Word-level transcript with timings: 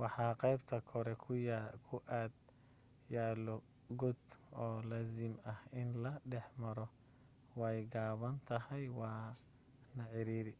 waxaa 0.00 0.38
qaybta 0.40 0.76
kore 0.88 1.14
ku 1.84 1.96
ag 2.22 2.32
yaalo 3.14 3.56
god 4.00 4.18
oo 4.64 4.76
laazim 4.90 5.34
ah 5.52 5.60
in 5.80 5.88
la 6.02 6.12
dhex 6.30 6.46
maro 6.62 6.86
way 7.60 7.78
gaaban 7.92 8.34
tahay 8.48 8.84
waa 9.00 9.26
na 9.96 10.02
cariiri 10.12 10.54